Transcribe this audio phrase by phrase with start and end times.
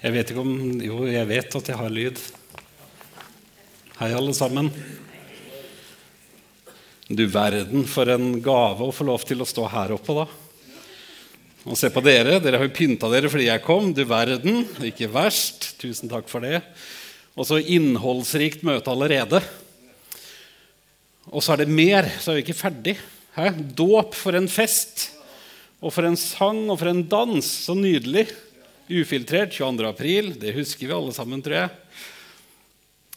[0.00, 2.20] Jeg vet ikke om Jo, jeg vet at jeg har lyd.
[3.98, 4.70] Hei, alle sammen.
[7.04, 10.24] Du verden for en gave å få lov til å stå her oppe, da.
[11.68, 12.38] Og se på dere.
[12.40, 13.92] Dere har jo pynta dere fordi jeg kom.
[13.92, 14.62] Du verden.
[14.88, 15.74] Ikke verst.
[15.82, 16.62] Tusen takk for det.
[17.36, 19.44] Og så innholdsrikt møte allerede.
[21.28, 22.96] Og så er det mer, så er vi ikke ferdig.
[23.36, 23.50] Hæ?
[23.76, 25.10] Dåp for en fest.
[25.84, 27.44] Og for en sang og for en dans.
[27.44, 28.30] Så nydelig.
[28.90, 29.86] Ufiltrert 22.
[29.86, 30.32] april.
[30.40, 31.70] Det husker vi alle sammen, tror jeg.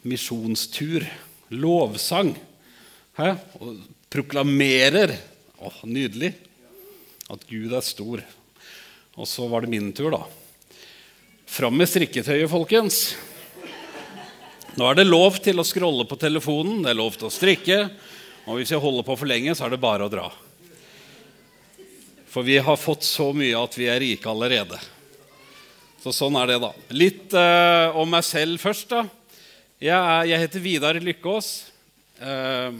[0.05, 1.07] Misjonstur.
[1.49, 2.35] Lovsang.
[3.17, 3.31] Hæ?
[3.57, 3.81] Og
[4.13, 5.15] proklamerer.
[5.57, 6.35] Åh, nydelig.
[7.33, 8.21] At Gud er stor.
[9.17, 10.21] Og så var det min tur, da.
[11.49, 13.15] Fram med strikketøyet, folkens.
[14.77, 17.83] Nå er det lov til å scrolle på telefonen, det er lov til å strikke.
[18.45, 20.29] Og hvis jeg holder på for lenge, så er det bare å dra.
[22.29, 24.79] For vi har fått så mye at vi er rike allerede.
[26.03, 26.73] Så sånn er det, da.
[26.91, 29.05] Litt uh, om meg selv først, da.
[29.79, 31.47] Jeg, er, jeg heter Vidar Lykkås.
[32.23, 32.75] Eh,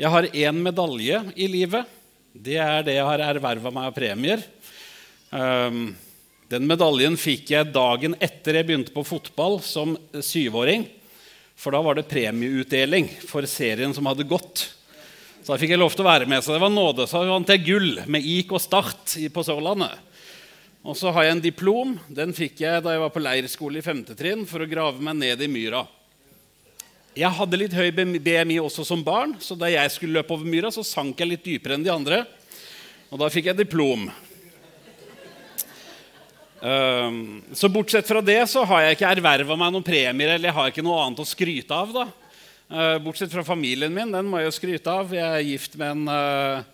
[0.00, 1.88] jeg har én medalje i livet.
[2.32, 4.44] Det er det jeg har erverva meg av premier.
[5.36, 5.80] Eh,
[6.52, 10.86] den medaljen fikk jeg dagen etter jeg begynte på fotball som syvåring.
[11.60, 14.68] For da var det premieutdeling for serien som hadde gått.
[15.40, 16.44] Så da fikk jeg lov til å være med.
[16.44, 17.08] Så det var nåde.
[17.08, 20.12] Så vant jeg gull med IK Start på Sørlandet.
[20.84, 21.94] Og så har jeg en diplom.
[22.12, 24.02] Den fikk jeg da jeg var på leirskole i 5.
[24.12, 25.86] trinn for å grave meg ned i myra.
[27.16, 30.68] Jeg hadde litt høy BMI også som barn, så da jeg skulle løpe over myra,
[30.74, 32.24] så sank jeg litt dypere enn de andre.
[33.08, 34.10] Og da fikk jeg diplom.
[36.64, 40.56] Ehm, så bortsett fra det så har jeg ikke erverva meg noen premier eller jeg
[40.58, 41.96] har ikke noe annet å skryte av.
[41.96, 42.06] da.
[42.68, 44.12] Ehm, bortsett fra familien min.
[44.12, 45.16] Den må jeg jo skryte av.
[45.16, 46.73] Jeg er gift med en uh...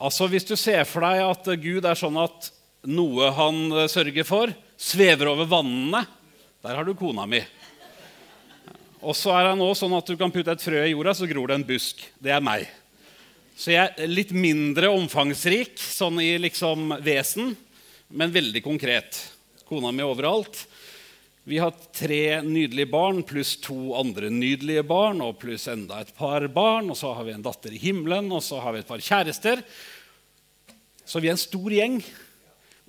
[0.00, 2.50] Altså, Hvis du ser for deg at Gud er sånn at
[2.88, 6.06] noe han eh, sørger for, svever over vannene
[6.64, 7.40] Der har du kona mi.
[9.00, 11.28] Og så er han også sånn at du kan putte et frø i jorda, så
[11.28, 12.02] gror det en busk.
[12.20, 12.66] Det er meg.
[13.56, 17.54] Så jeg er litt mindre omfangsrik sånn i liksom vesen
[18.10, 19.18] men veldig konkret.
[19.68, 20.64] Kona mi overalt.
[21.48, 26.44] Vi har tre nydelige barn pluss to andre nydelige barn og pluss enda et par
[26.52, 26.90] barn.
[26.92, 29.62] Og så har vi en datter i himmelen, og så har vi et par kjærester.
[31.08, 32.00] Så vi er en stor gjeng.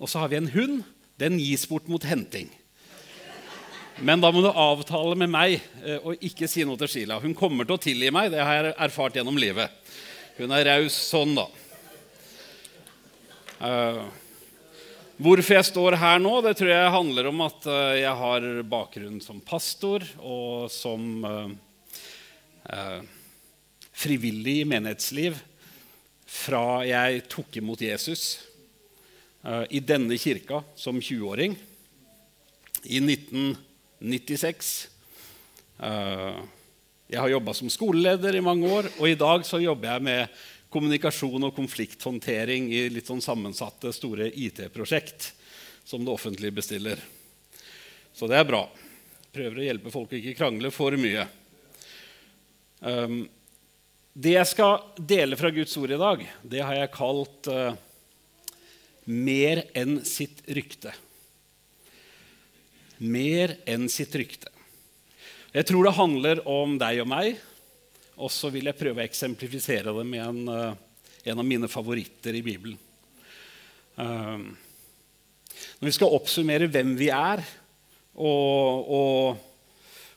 [0.01, 0.81] Og så har vi en hund.
[1.21, 2.49] Den gis bort mot henting.
[4.01, 7.19] Men da må du avtale med meg eh, og ikke si noe til Sheila.
[7.21, 8.31] Hun kommer til å tilgi meg.
[8.33, 9.69] Det har jeg erfart gjennom livet.
[10.39, 11.47] Hun er raus sånn, da.
[13.61, 14.07] Uh,
[15.21, 19.19] Hvorfor jeg står her nå, det tror jeg handler om at eh, jeg har bakgrunn
[19.21, 21.51] som pastor og som uh,
[22.65, 23.03] uh,
[23.93, 25.37] frivillig i menighetsliv
[26.25, 28.23] fra jeg tok imot Jesus
[29.45, 31.53] eh, i denne kirka som 20-åring
[32.81, 34.71] i 1996.
[37.11, 40.41] jeg har jobba som skoleleder i mange år, og i dag så jobber jeg med
[40.71, 45.33] kommunikasjon og konflikthåndtering i litt sånn sammensatte, store IT-prosjekt
[45.83, 47.01] som det offentlige bestiller.
[48.13, 48.63] Så det er bra.
[49.31, 51.27] Prøver å hjelpe folk å ikke krangle for mye.
[52.79, 53.23] Um,
[54.11, 57.75] det jeg skal dele fra Guds ord i dag, det har jeg kalt uh,
[59.05, 60.93] 'mer enn sitt rykte'.
[63.01, 64.51] Mer enn sitt rykte.
[65.51, 67.39] Jeg tror det handler om deg og meg
[68.21, 72.37] og så vil jeg prøve å eksemplifisere det med en, eh, en av mine favoritter
[72.37, 72.77] i Bibelen.
[73.97, 74.37] Eh,
[75.81, 77.41] når vi skal oppsummere hvem vi er,
[78.15, 79.41] og, og,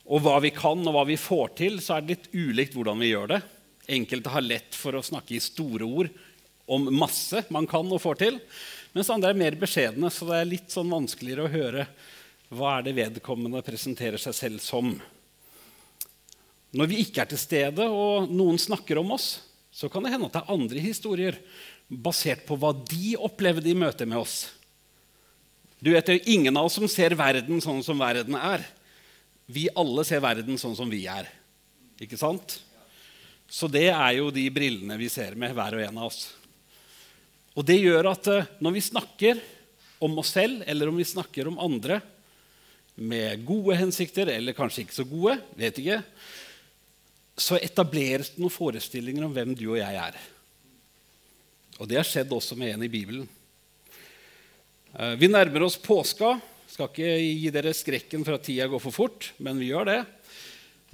[0.04, 3.00] og, hva vi kan, og hva vi får til, så er det litt ulikt hvordan
[3.00, 3.40] vi gjør det.
[3.96, 6.12] Enkelte har lett for å snakke i store ord
[6.64, 8.38] om masse man kan og får til.
[8.96, 11.88] Mens andre er mer beskjedne, så det er litt sånn vanskeligere å høre
[12.54, 14.94] hva er det vedkommende presenterer seg selv som.
[16.74, 19.38] Når vi ikke er til stede, og noen snakker om oss,
[19.74, 21.38] så kan det hende at det er andre historier
[21.88, 24.48] basert på hva de opplevde i møte med oss.
[25.78, 28.64] Du vet, Det er ingen av oss som ser verden sånn som verden er.
[29.46, 31.28] Vi alle ser verden sånn som vi er.
[32.00, 32.56] Ikke sant?
[33.50, 36.32] Så det er jo de brillene vi ser med, hver og en av oss.
[37.54, 39.42] Og det gjør at eh, når vi snakker
[40.02, 42.00] om oss selv, eller om vi snakker om andre
[42.94, 46.00] med gode hensikter, eller kanskje ikke så gode, vet ikke,
[47.36, 50.18] så etableres det noen forestillinger om hvem du og jeg er.
[51.80, 53.26] Og det har skjedd også med en i Bibelen.
[54.94, 56.36] Eh, vi nærmer oss påska.
[56.70, 60.00] Skal ikke gi dere skrekken for at tida går for fort, men vi gjør det.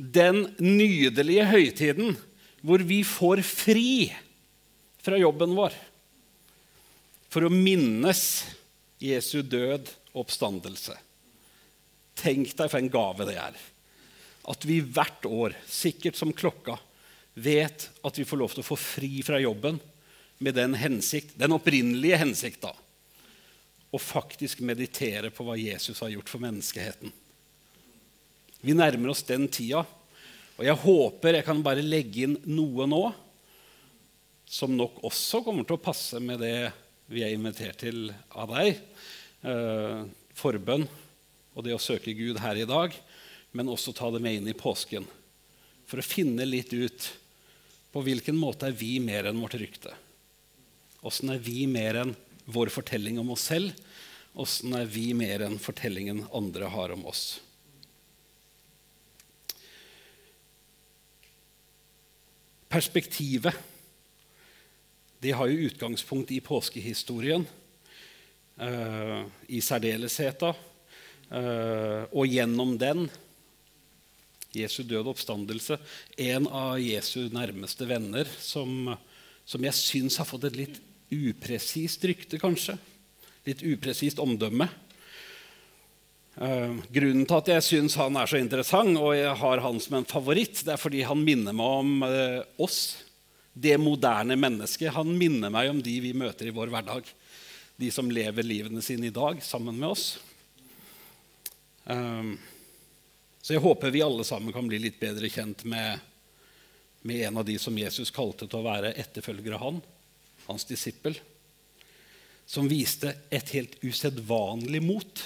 [0.00, 2.16] Den nydelige høytiden
[2.64, 4.10] hvor vi får fri
[5.00, 5.76] fra jobben vår
[7.30, 8.22] for å minnes
[9.00, 9.88] Jesu død
[10.18, 10.96] oppstandelse.
[12.20, 13.60] Tenk deg for en gave det er.
[14.48, 16.78] At vi hvert år, sikkert som klokka,
[17.34, 19.78] vet at vi får lov til å få fri fra jobben
[20.40, 22.72] med den hensikt, den opprinnelige hensikt, da,
[23.90, 27.12] og faktisk meditere på hva Jesus har gjort for menneskeheten.
[28.60, 29.82] Vi nærmer oss den tida,
[30.56, 33.04] og jeg håper jeg kan bare legge inn noe nå
[34.50, 36.70] som nok også kommer til å passe med det
[37.10, 38.80] vi er invitert til av deg.
[39.46, 40.00] Eh,
[40.36, 40.84] forbønn
[41.54, 42.94] og det å søke Gud her i dag,
[43.52, 45.06] men også ta det med inn i påsken.
[45.90, 47.08] For å finne litt ut
[47.90, 49.94] på hvilken måte er vi mer enn vårt rykte.
[51.06, 52.14] Åssen er vi mer enn
[52.50, 53.74] vår fortelling om oss selv?
[54.38, 57.40] Åssen er vi mer enn fortellingen andre har om oss?
[62.70, 63.56] Perspektivet
[65.20, 67.42] de har jo utgangspunkt i påskehistorien
[68.62, 70.46] uh, i særdeleshet.
[70.46, 73.04] Uh, og gjennom den,
[74.56, 75.78] Jesu døde oppstandelse,
[76.18, 78.92] en av Jesu nærmeste venner som,
[79.46, 80.80] som jeg syns har fått et litt
[81.10, 82.76] upresist rykte, kanskje.
[83.46, 84.68] Litt upresist omdømme.
[86.40, 89.98] Uh, grunnen til at jeg syns han er så interessant, og jeg har han som
[89.98, 92.80] en favoritt, det er fordi han minner meg om uh, oss
[93.52, 94.94] det moderne mennesket.
[94.94, 97.08] Han minner meg om de vi møter i vår hverdag.
[97.80, 100.06] De som lever livene sine i dag sammen med oss.
[101.84, 102.36] Um,
[103.40, 105.98] så jeg håper vi alle sammen kan bli litt bedre kjent med,
[107.02, 109.82] med en av de som Jesus kalte til å være etterfølger av han,
[110.46, 111.16] hans disippel,
[112.44, 115.24] som viste et helt usedvanlig mot.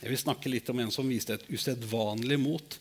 [0.00, 2.78] Jeg vil snakke litt om en som viste et usedvanlig mot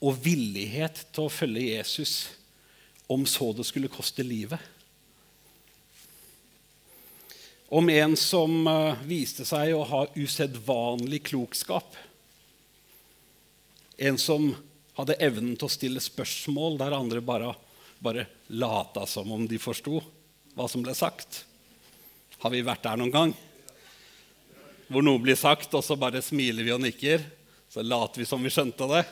[0.00, 2.14] og villighet til å følge Jesus
[3.10, 4.60] om så det skulle koste livet.
[7.70, 11.98] Om en som uh, viste seg å ha usedvanlig klokskap.
[14.00, 14.48] En som
[14.96, 17.52] hadde evnen til å stille spørsmål der andre bare,
[18.00, 20.00] bare lata som om de forsto
[20.56, 21.42] hva som ble sagt.
[22.40, 23.34] Har vi vært der noen gang?
[24.88, 27.22] Hvor noe blir sagt, og så bare smiler vi og nikker.
[27.70, 29.04] Så later vi som vi skjønte det.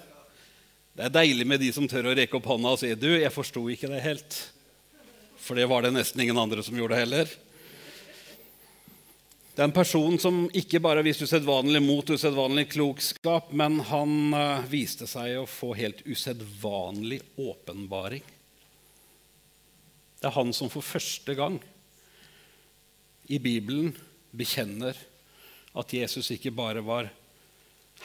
[0.96, 3.30] Det er deilig med de som tør å rekke opp hånda og si du, jeg
[3.30, 4.40] forsto ikke det helt.
[5.38, 7.28] For det var det nesten ingen andre som gjorde heller.
[9.58, 14.66] Det er en person som ikke bare viste usedvanlig mot usedvanlig klokskap, men han uh,
[14.70, 18.22] viste seg å få helt usedvanlig åpenbaring.
[20.22, 21.56] Det er han som for første gang
[23.26, 23.90] i Bibelen
[24.30, 24.94] bekjenner
[25.74, 27.08] at Jesus ikke bare var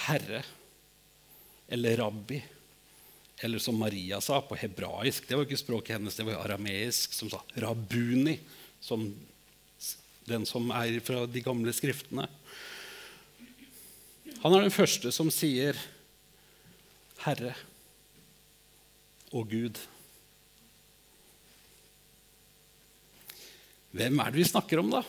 [0.08, 0.40] herre
[1.70, 2.40] eller rabbi
[3.46, 7.30] eller som Maria sa på hebraisk Det var ikke språket hennes, det var arameisk, som
[7.30, 8.40] sa 'rabuni',
[8.82, 9.06] som
[10.30, 12.28] den som er fra de gamle skriftene.
[14.44, 15.78] Han er den første som sier
[17.24, 17.56] 'Herre'
[19.31, 19.80] og 'Gud'.
[23.94, 25.04] Hvem er det vi snakker om, da?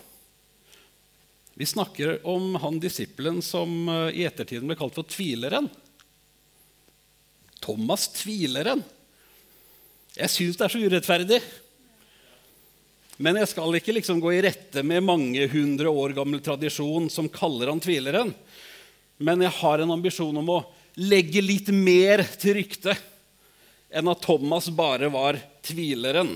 [1.54, 5.70] Vi snakker om han disippelen som eh, i ettertiden ble kalt for tvileren.
[7.64, 8.82] Thomas tvileren.
[10.14, 11.40] Jeg syns det er så urettferdig.
[13.16, 17.30] Men jeg skal ikke liksom gå i rette med mange hundre år gammel tradisjon som
[17.30, 18.32] kaller han tvileren.
[19.22, 20.62] Men jeg har en ambisjon om å
[20.98, 22.98] legge litt mer til ryktet
[23.94, 26.34] enn at Thomas bare var tvileren.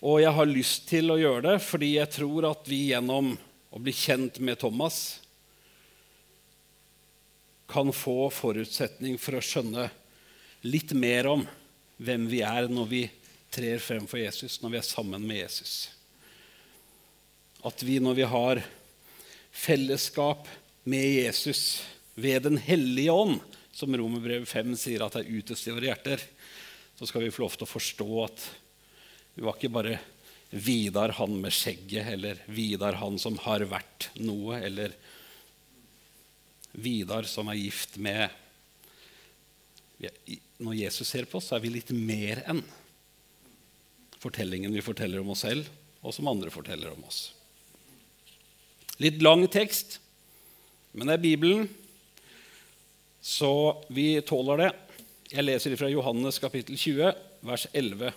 [0.00, 3.80] Og jeg har lyst til å gjøre det fordi jeg tror at vi gjennom å
[3.82, 5.18] bli kjent med Thomas
[7.68, 9.88] kan få forutsetning for å skjønne
[10.64, 11.44] litt mer om
[12.00, 13.02] hvem vi er når vi
[13.56, 15.88] trer frem for Jesus, når vi er sammen med Jesus.
[17.64, 18.60] At vi, når vi har
[19.56, 20.48] fellesskap
[20.84, 21.82] med Jesus
[22.14, 23.40] ved Den hellige ånd,
[23.72, 26.22] som Romerbrevet 5 sier at er utest i våre hjerter,
[26.96, 28.44] så skal vi få lov til å forstå at
[29.36, 29.98] vi var ikke bare
[30.56, 34.94] Vidar, han med skjegget, eller Vidar, han som har vært noe, eller
[36.72, 38.30] Vidar som er gift med
[40.62, 42.62] Når Jesus ser på oss, så er vi litt mer enn
[44.22, 45.68] fortellingen vi forteller om oss selv,
[46.02, 47.30] og som andre forteller om oss.
[49.02, 49.98] Litt lang tekst,
[50.96, 51.66] men det er Bibelen,
[53.20, 54.70] så vi tåler det.
[55.32, 57.10] Jeg leser fra Johannes kapittel 20,
[57.44, 58.12] vers 11,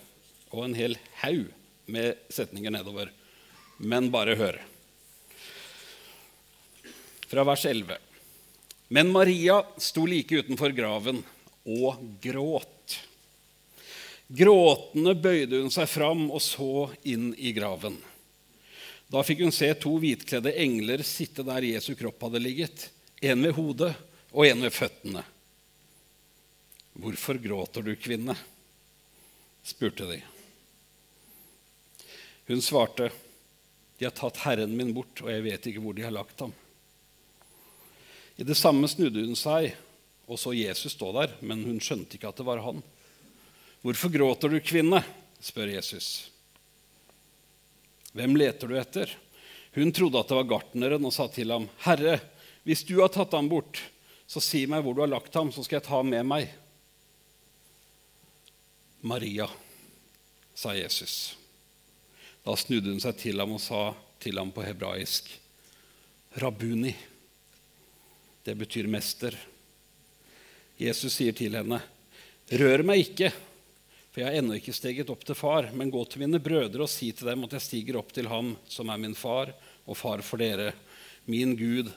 [0.53, 1.49] og en hel haug
[1.89, 3.09] med setninger nedover.
[3.79, 4.59] Men bare hør.
[7.29, 7.97] Fra vers 11.
[8.89, 11.23] Men Maria sto like utenfor graven
[11.69, 12.78] og gråt.
[14.29, 17.95] Gråtende bøyde hun seg fram og så inn i graven.
[19.09, 22.91] Da fikk hun se to hvitkledde engler sitte der Jesu kropp hadde ligget,
[23.25, 23.89] en ved hodet
[24.29, 25.23] og en ved føttene.
[26.99, 28.35] Hvorfor gråter du, kvinne?
[29.65, 30.19] spurte de.
[32.49, 33.09] Hun svarte,
[33.99, 36.53] De har tatt Herren min bort, og jeg vet ikke hvor de har lagt ham.
[38.39, 39.73] I det samme snudde hun seg
[40.29, 42.79] og så Jesus stå der, men hun skjønte ikke at det var han.
[43.81, 45.03] Hvorfor gråter du, kvinne?
[45.39, 46.29] spør Jesus.
[48.11, 49.13] Hvem leter du etter?
[49.77, 52.17] Hun trodde at det var gartneren og sa til ham, Herre,
[52.67, 53.79] hvis du har tatt ham bort,
[54.29, 56.49] så si meg hvor du har lagt ham, så skal jeg ta ham med meg.
[59.01, 59.47] Maria,
[60.53, 61.37] sa Jesus.
[62.43, 65.31] Da snudde hun seg til ham og sa til ham på hebraisk,
[66.39, 66.91] Rabuni.
[68.43, 69.33] Det betyr mester.
[70.79, 71.79] Jesus sier til henne,
[72.49, 73.29] Rør meg ikke,
[74.09, 76.89] for jeg har ennå ikke steget opp til far, men gå til mine brødre og
[76.91, 79.53] si til dem at jeg stiger opp til ham som er min far
[79.85, 80.71] og far for dere,
[81.29, 81.91] min Gud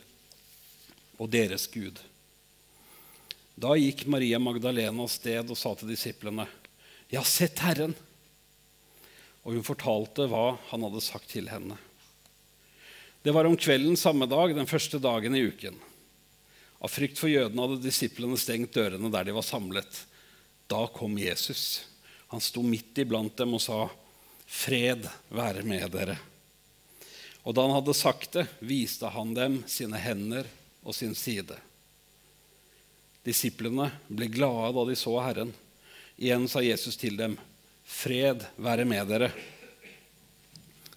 [1.16, 2.00] og deres Gud.
[3.56, 6.48] Da gikk Maria Magdalena av sted og sa til disiplene,
[7.12, 7.92] har sett Herren.
[9.42, 11.76] Og hun fortalte hva han hadde sagt til henne.
[13.22, 15.76] Det var om kvelden samme dag, den første dagen i uken.
[16.82, 20.00] Av frykt for jødene hadde disiplene stengt dørene der de var samlet.
[20.70, 21.84] Da kom Jesus.
[22.32, 23.90] Han sto midt iblant dem og sa,
[24.46, 26.18] 'Fred være med dere.'
[27.44, 30.46] Og da han hadde sagt det, viste han dem sine hender
[30.80, 31.58] og sin side.
[33.26, 35.52] Disiplene ble glade da de så Herren.
[36.16, 37.36] Igjen sa Jesus til dem,
[37.84, 39.32] 'Fred være med dere.'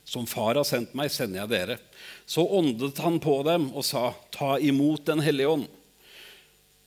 [0.06, 1.78] Som Far har sendt meg, sender jeg dere.
[2.26, 5.68] Så åndet han på dem og sa, Ta imot Den hellige ånd.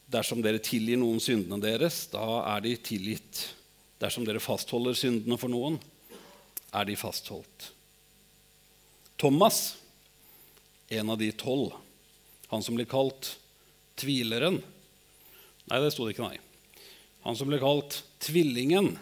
[0.08, 2.24] Dersom dere tilgir noen syndene deres, da
[2.54, 3.57] er de tilgitt.
[3.98, 5.78] Dersom dere fastholder syndene for noen,
[6.74, 7.70] er de fastholdt.
[9.18, 9.76] Thomas,
[10.88, 11.74] en av de tolv,
[12.48, 13.34] han som ble kalt
[13.98, 14.62] tvileren
[15.68, 16.38] Nei, det sto det ikke, nei.
[17.26, 18.94] Han som ble kalt tvillingen,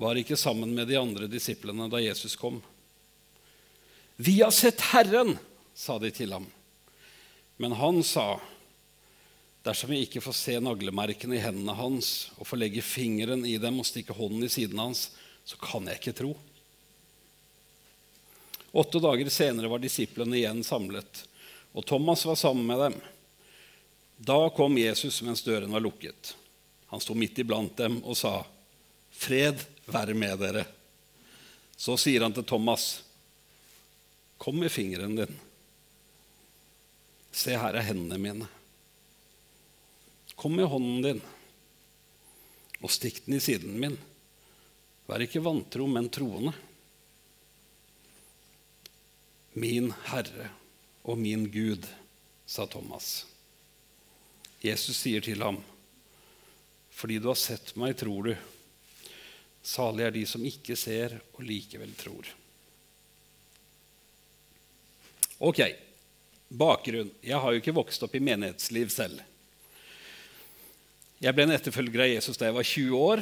[0.00, 2.62] var ikke sammen med de andre disiplene da Jesus kom.
[4.16, 5.34] Vi har sett Herren,
[5.76, 6.46] sa de til ham.
[7.60, 8.38] Men han sa,
[9.66, 13.80] dersom jeg ikke får se naglemerkene i hendene hans og får legge fingeren i dem
[13.82, 15.10] og stikke hånden i siden hans,
[15.44, 16.34] så kan jeg ikke tro.
[18.70, 21.24] Åtte dager senere var disiplene igjen samlet,
[21.74, 22.96] og Thomas var sammen med dem.
[24.20, 26.34] Da kom Jesus mens døren var lukket.
[26.90, 28.44] Han sto midt iblant dem og sa,
[29.10, 30.66] 'Fred være med dere.'
[31.76, 33.02] Så sier han til Thomas,
[34.40, 35.38] Kom med fingeren din.
[37.30, 38.46] Se, her er hendene mine.
[40.40, 41.18] Kom med hånden din
[42.80, 43.98] og stikk den i siden min.
[45.04, 46.54] Vær ikke vantro, men troende.
[49.52, 50.46] Min Herre
[51.04, 51.84] og min Gud,
[52.48, 53.26] sa Thomas.
[54.64, 55.60] Jesus sier til ham,
[56.88, 58.34] fordi du har sett meg, tror du.
[59.60, 62.30] Salig er de som ikke ser og likevel tror.
[65.44, 65.66] Ok,
[66.48, 67.12] bakgrunn.
[67.20, 69.20] Jeg har jo ikke vokst opp i menighetsliv selv.
[71.20, 73.20] Jeg ble en etterfølger av Jesus da jeg var 20 år.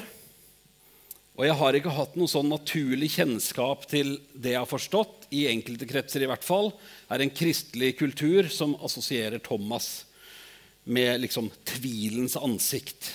[1.34, 5.48] Og jeg har ikke hatt noe sånn naturlig kjennskap til det jeg har forstått, i
[5.50, 6.70] enkelte kretser i hvert fall,
[7.10, 10.06] er en kristelig kultur som assosierer Thomas
[10.86, 13.10] med liksom tvilens ansikt.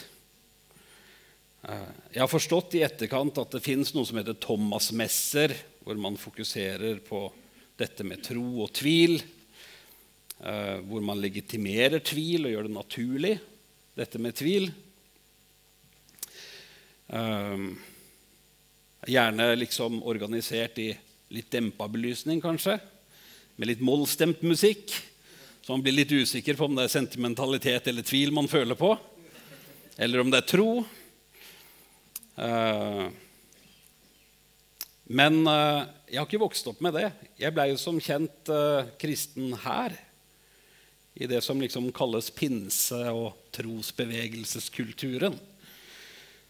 [1.63, 1.87] Eh,
[2.17, 5.55] jeg har forstått i etterkant at det fins noe som heter Thomas-messer,
[5.87, 7.23] hvor man fokuserer på
[7.79, 9.15] dette med tro og tvil,
[10.43, 13.35] eh, hvor man legitimerer tvil og gjør det naturlig,
[13.97, 14.71] dette med tvil.
[17.07, 17.65] Eh,
[19.05, 20.91] gjerne liksom organisert i
[21.33, 22.79] litt dempa belysning, kanskje,
[23.55, 24.93] med litt mollstemt musikk.
[25.63, 28.91] Så man blir litt usikker på om det er sentimentalitet eller tvil man føler på,
[29.97, 30.71] eller om det er tro.
[32.33, 33.05] Uh,
[35.07, 37.11] men uh, jeg har ikke vokst opp med det.
[37.39, 39.95] Jeg blei jo som kjent uh, kristen her.
[41.13, 45.35] I det som liksom kalles pinse- og trosbevegelseskulturen.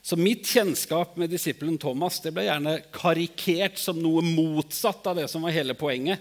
[0.03, 5.29] Så mitt kjennskap med disippelen Thomas det ble gjerne karikert som noe motsatt av det
[5.31, 6.19] som var hele poenget.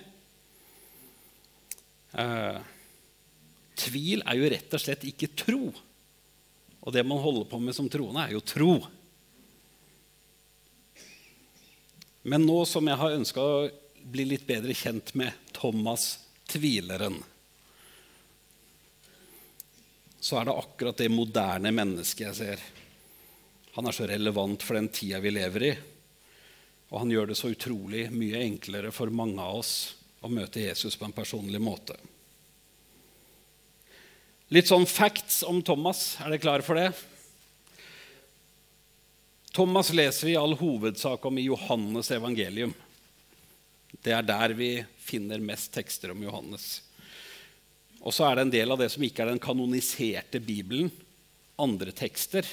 [2.12, 2.58] Eh,
[3.78, 5.72] tvil er jo rett og slett ikke tro.
[6.82, 8.76] Og det man holder på med som troende, er jo tro.
[12.22, 13.66] Men nå som jeg har ønska å
[14.14, 16.20] bli litt bedre kjent med Thomas
[16.50, 17.18] tvileren,
[20.22, 22.60] så er det akkurat det moderne mennesket jeg ser.
[23.74, 25.72] Han er så relevant for den tida vi lever i.
[26.92, 29.72] Og han gjør det så utrolig mye enklere for mange av oss
[30.22, 31.96] å møte Jesus på en personlig måte.
[34.54, 36.04] Litt sånn facts om Thomas.
[36.20, 36.92] Er dere klare for det?
[39.56, 42.76] Thomas leser vi i all hovedsak om i Johannes evangelium.
[43.98, 44.70] Det er der vi
[45.02, 46.78] finner mest tekster om Johannes.
[48.02, 50.90] Og så er det en del av det som ikke er den kanoniserte Bibelen,
[51.60, 52.46] andre tekster,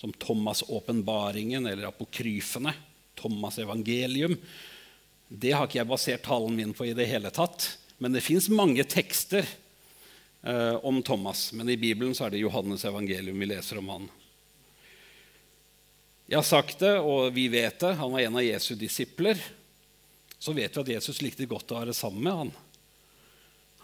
[0.00, 2.72] som Thomas' åpenbaringen eller apokryfene.
[3.16, 4.36] Thomas' evangelium.
[5.28, 7.76] Det har ikke jeg basert talen min på i det hele tatt.
[7.98, 9.48] Men det fins mange tekster
[10.42, 11.48] eh, om Thomas.
[11.56, 14.08] Men i Bibelen så er det Johannes' evangelium vi leser om han.
[16.26, 17.94] Jeg har sagt det, og vi vet det.
[18.00, 19.40] Han var en av Jesu disipler.
[20.38, 22.50] Så vet vi at Jesus likte godt å være sammen med han.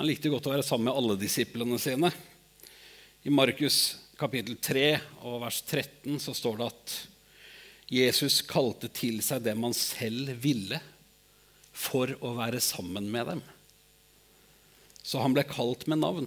[0.02, 2.08] Han likte godt å være sammen med alle disiplene sine.
[3.22, 3.76] I Markus
[4.18, 4.96] kapittel 3
[5.28, 6.94] og vers 13 så står det at
[7.86, 10.80] Jesus kalte til seg dem han selv ville,
[11.70, 13.44] for å være sammen med dem.
[15.06, 16.26] Så han ble kalt med navn.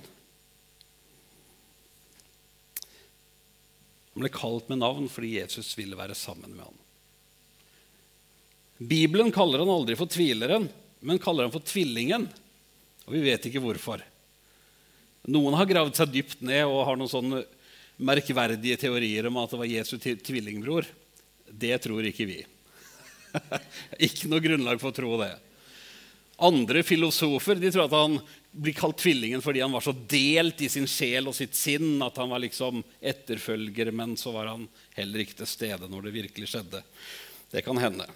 [4.13, 6.79] Han ble kalt med navn fordi Jesus ville være sammen med ham.
[8.87, 10.71] Bibelen kaller han aldri for tvileren,
[11.03, 12.31] men kaller han for tvillingen.
[13.05, 14.01] Og vi vet ikke hvorfor.
[15.29, 17.43] Noen har gravd seg dypt ned og har noen sånne
[17.95, 20.87] merkverdige teorier om at det var Jesu tvillingbror.
[21.49, 22.39] Det tror ikke vi.
[24.07, 25.33] ikke noe grunnlag for å tro det.
[26.45, 28.17] Andre filosofer de tror at han
[28.55, 32.17] blir kalt tvillingen fordi han var så delt i sin sjel og sitt sinn at
[32.19, 34.65] han var liksom etterfølger, men så var han
[34.97, 36.83] heller ikke til stede når det virkelig skjedde.
[37.51, 38.07] Det kan hende.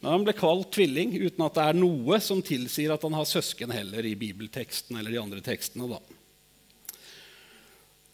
[0.00, 3.28] Men han ble kalt tvilling uten at det er noe som tilsier at han har
[3.28, 5.88] søsken heller i bibelteksten eller de andre tekstene.
[5.88, 6.00] da.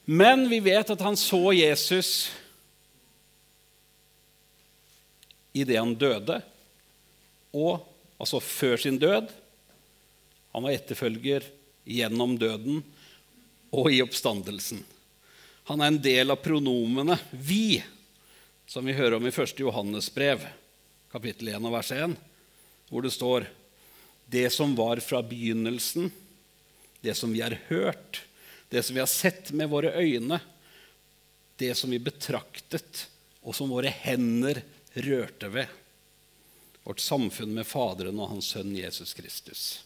[0.05, 2.31] Men vi vet at han så Jesus
[5.53, 6.41] idet han døde,
[7.53, 7.83] og
[8.17, 9.29] altså før sin død.
[10.53, 11.45] Han var etterfølger
[11.85, 12.81] gjennom døden
[13.73, 14.81] og i oppstandelsen.
[15.69, 17.83] Han er en del av pronomene 'vi',
[18.67, 19.61] som vi hører om i 1.
[19.61, 20.41] Johannes brev,
[21.13, 22.17] kapittel 1 og vers 1,
[22.89, 23.47] hvor det står
[24.29, 26.11] 'Det som var fra begynnelsen,
[27.03, 28.21] det som vi har hørt',
[28.71, 30.41] det som vi har sett med våre øyne,
[31.57, 33.09] det som vi betraktet,
[33.43, 34.63] og som våre hender
[34.95, 35.67] rørte ved.
[36.85, 39.85] Vårt samfunn med Faderen og Hans Sønn Jesus Kristus.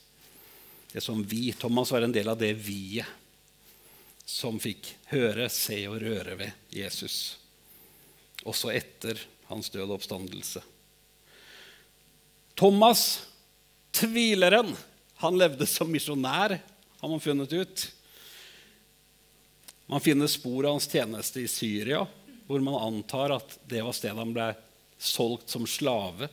[0.93, 3.07] Det som vi, Thomas var en del av det vi-et
[4.27, 7.39] som fikk høre, se og røre ved Jesus.
[8.43, 10.63] Også etter hans døde oppstandelse.
[12.57, 13.27] Thomas,
[13.93, 14.71] tvileren,
[15.21, 16.55] han levde som misjonær,
[17.01, 17.83] har man funnet ut.
[19.87, 22.07] Man finner spor av hans tjeneste i Syria,
[22.47, 24.47] hvor man antar at det var stedet han ble
[24.97, 26.31] solgt som slave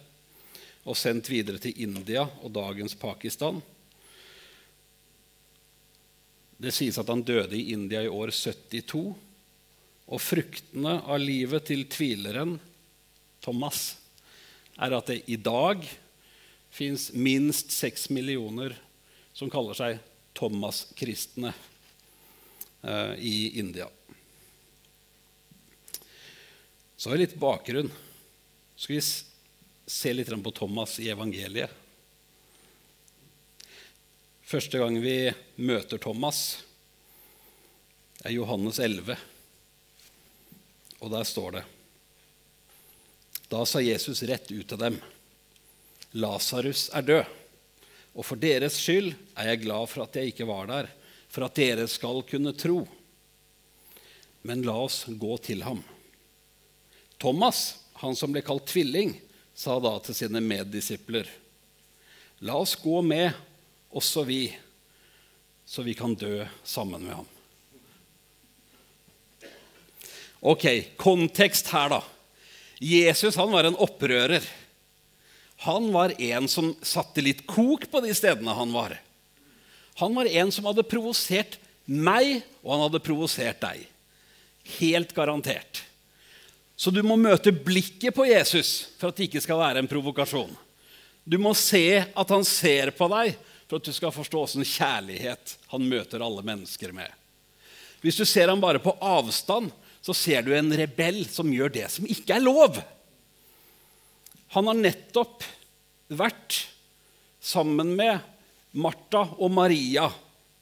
[0.87, 3.59] og sendt videre til India og dagens Pakistan.
[6.55, 9.03] Det sies at han døde i India i år 72.
[10.07, 12.55] Og fruktene av livet til tvileren
[13.43, 13.97] Thomas
[14.79, 15.83] er at det i dag
[16.73, 18.73] fins minst seks millioner
[19.33, 19.99] som kaller seg
[20.33, 21.51] Thomas-kristne
[22.81, 23.85] eh, i India.
[26.97, 27.91] Så litt bakgrunn.
[28.75, 29.01] Skal vi
[29.85, 31.69] se litt på Thomas i evangeliet?
[34.41, 35.29] Første gang vi
[35.61, 36.63] møter Thomas,
[38.25, 39.17] er Johannes 11.
[41.03, 41.63] Og der står det
[43.51, 44.97] Da sa Jesus rett ut til dem,
[46.13, 47.29] Lasarus er død,
[48.13, 50.89] og for deres skyld er jeg glad for at jeg ikke var der,
[51.33, 52.83] for at dere skal kunne tro.
[54.45, 55.81] Men la oss gå til ham.
[57.17, 59.15] Thomas, han som ble kalt tvilling,
[59.55, 61.29] sa da til sine meddisipler.:
[62.45, 63.31] La oss gå med,
[63.89, 64.41] også vi,
[65.65, 67.29] så vi kan dø sammen med ham.
[70.43, 70.65] Ok,
[70.99, 72.01] kontekst her, da.
[72.83, 74.43] Jesus han var en opprører.
[75.63, 78.97] Han var en som satte litt kok på de stedene han var.
[80.01, 83.85] Han var en som hadde provosert meg, og han hadde provosert deg.
[84.79, 85.83] Helt garantert.
[86.75, 90.51] Så du må møte blikket på Jesus for at det ikke skal være en provokasjon.
[91.23, 93.37] Du må se at han ser på deg
[93.69, 97.07] for at du skal forstå åssen kjærlighet han møter alle mennesker med.
[98.03, 99.71] Hvis du ser ham bare på avstand,
[100.03, 102.81] så ser du en rebell som gjør det som ikke er lov.
[104.53, 105.45] Han har nettopp
[106.13, 106.59] vært
[107.43, 108.21] sammen med
[108.77, 110.05] Martha og Maria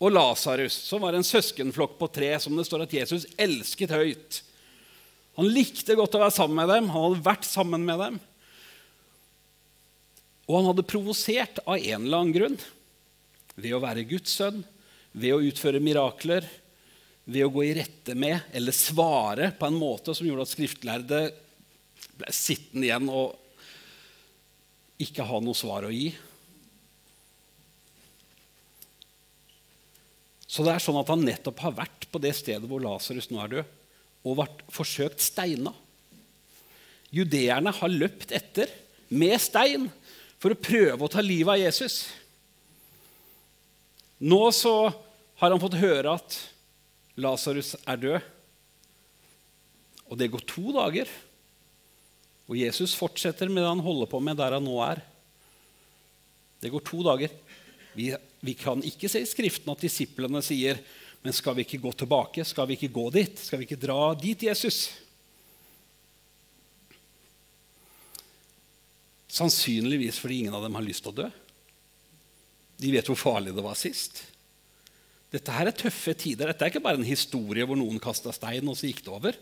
[0.02, 4.42] og Lasarus, som var en søskenflokk på tre som det står at Jesus elsket høyt.
[5.38, 6.90] Han likte godt å være sammen med dem.
[6.92, 8.18] Han hadde vært sammen med dem.
[10.50, 12.58] Og han hadde provosert av en eller annen grunn.
[13.56, 14.64] Ved å være Guds sønn,
[15.12, 16.48] ved å utføre mirakler,
[17.24, 21.22] ved å gå i rette med eller svare på en måte som gjorde at skriftlærde
[22.18, 23.38] ble sittende igjen og
[25.04, 26.12] ikke ha noe svar å gi.
[30.52, 33.40] Så det er sånn at han nettopp har vært på det stedet hvor Lasarus nå
[33.40, 33.78] er død,
[34.28, 35.72] og vært forsøkt steina.
[37.12, 38.72] Judeerne har løpt etter
[39.12, 39.88] med stein
[40.42, 41.96] for å prøve å ta livet av Jesus.
[44.22, 44.76] Nå så
[45.42, 46.38] har han fått høre at
[47.22, 48.30] Lasarus er død.
[50.12, 51.08] Og det går to dager,
[52.52, 55.00] og Jesus fortsetter med det han holder på med der han nå er.
[56.62, 57.32] Det går to dager.
[57.96, 58.12] Vi,
[58.44, 60.82] vi kan ikke se i Skriften at disiplene sier
[61.22, 62.44] men skal vi ikke gå tilbake?
[62.46, 63.38] Skal vi ikke gå dit?
[63.38, 64.88] Skal vi ikke dra dit, Jesus?
[69.32, 71.28] Sannsynligvis fordi ingen av dem har lyst til å dø.
[72.82, 74.24] De vet hvor farlig det var sist.
[75.32, 76.50] Dette her er tøffe tider.
[76.50, 79.38] Dette er ikke bare en historie hvor noen kasta stein, og så gikk det over.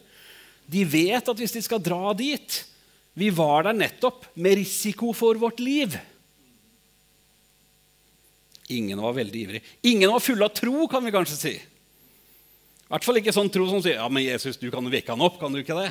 [0.69, 2.59] De vet at hvis de skal dra dit
[3.13, 5.97] Vi var der nettopp med risiko for vårt liv.
[8.69, 9.63] Ingen var veldig ivrig.
[9.81, 11.55] Ingen var full av tro, kan vi kanskje si.
[12.89, 15.13] I hvert fall ikke sånn tro som sier ja, men Jesus, du kan jo vekke
[15.13, 15.39] han opp.
[15.41, 15.89] kan du ikke det?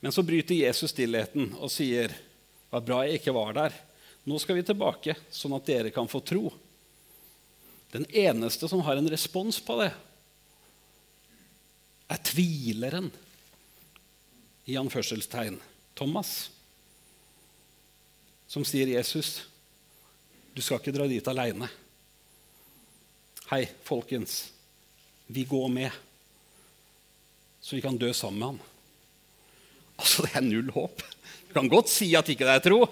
[0.00, 3.76] Men så bryter Jesus stillheten og sier det var bra jeg ikke var der.
[4.28, 6.50] Nå skal vi tilbake, sånn at dere kan få tro.
[7.96, 9.88] Den eneste som har en respons på det,
[12.12, 13.08] er tvileren
[14.68, 15.56] i anførselstegn
[15.96, 16.50] Thomas,
[18.48, 19.46] som sier, 'Jesus,
[20.52, 21.70] du skal ikke dra dit aleine.'
[23.48, 24.50] Hei, folkens.
[25.26, 25.90] Vi går med,
[27.60, 28.58] så vi kan dø sammen med han.
[29.96, 31.02] Altså, Det er null håp.
[31.48, 32.84] Du kan godt si at ikke det er tro,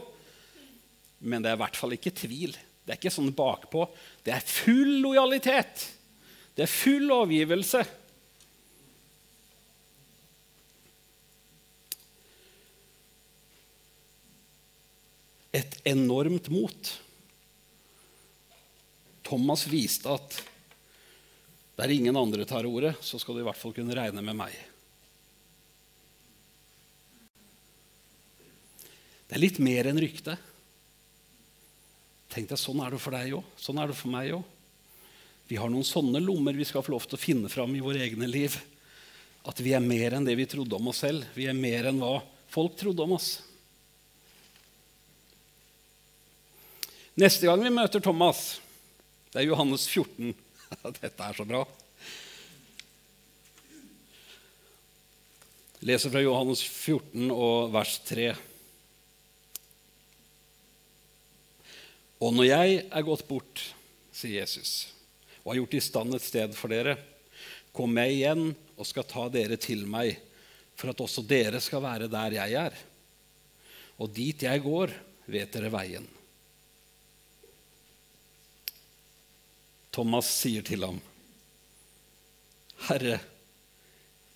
[1.21, 2.57] men det er i hvert fall ikke tvil.
[2.85, 3.85] Det er ikke sånn bakpå.
[4.25, 5.93] Det er full lojalitet.
[6.57, 7.85] Det er full overgivelse.
[15.57, 16.93] Et enormt mot.
[19.27, 20.41] Thomas viste at
[21.77, 24.55] der ingen andre tar ordet, så skal du i hvert fall kunne regne med meg.
[29.27, 30.37] Det er litt mer enn rykte.
[32.33, 33.51] Tenk deg, Sånn er det for deg òg.
[33.61, 34.45] Sånn er det for meg òg.
[35.47, 38.03] Vi har noen sånne lommer vi skal få lov til å finne fram i våre
[38.07, 38.57] egne liv.
[39.47, 41.27] At vi er mer enn det vi trodde om oss selv.
[41.37, 42.19] Vi er mer enn hva
[42.51, 43.37] folk trodde om oss.
[47.17, 48.59] Neste gang vi møter Thomas,
[49.33, 50.35] det er Johannes 14.
[51.01, 51.65] Dette er så bra.
[55.87, 58.31] leser fra Johannes 14 og vers 3.
[62.25, 63.63] Og når jeg er gått bort,
[64.11, 64.89] sier Jesus,
[65.45, 66.97] og har gjort i stand et sted for dere,
[67.77, 70.17] kommer jeg igjen og skal ta dere til meg,
[70.77, 72.77] for at også dere skal være der jeg er.
[74.01, 74.93] Og dit jeg går,
[75.31, 76.09] vet dere veien.
[79.97, 80.99] Thomas sier til ham,
[82.87, 83.17] Herre,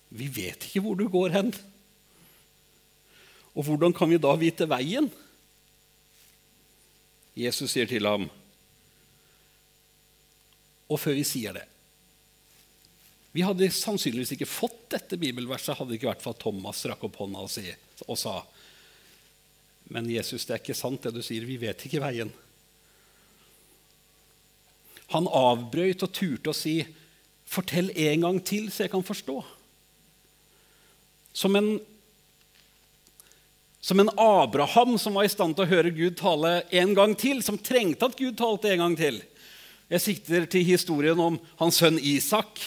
[0.09, 1.51] vi vet ikke hvor du går hen.
[3.53, 5.11] Og hvordan kan vi da vite veien?
[7.37, 8.25] Jesus sier til ham
[10.91, 11.63] Og før vi sier det
[13.31, 17.05] Vi hadde sannsynligvis ikke fått dette bibelverset hadde det ikke vært for at Thomas rakk
[17.07, 18.33] opp hånda og, sa
[19.87, 21.47] Men Jesus, det er ikke sant det du sier.
[21.47, 22.31] Vi vet ikke veien.
[25.11, 26.81] Han avbrøyt og turte å si,
[27.51, 29.43] 'Fortell en gang til, så jeg kan forstå.'
[31.33, 31.79] Som en
[33.81, 37.41] som en Abraham som var i stand til å høre Gud tale en gang til,
[37.41, 39.17] som trengte at Gud talte en gang til.
[39.89, 42.61] Jeg sikter til historien om hans sønn Isak,